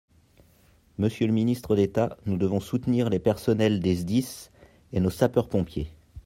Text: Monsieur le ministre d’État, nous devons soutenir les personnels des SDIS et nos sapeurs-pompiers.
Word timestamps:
Monsieur 0.97 1.27
le 1.27 1.31
ministre 1.33 1.75
d’État, 1.75 2.17
nous 2.25 2.37
devons 2.37 2.59
soutenir 2.59 3.11
les 3.11 3.19
personnels 3.19 3.79
des 3.79 3.93
SDIS 3.97 4.49
et 4.93 4.99
nos 4.99 5.11
sapeurs-pompiers. 5.11 5.91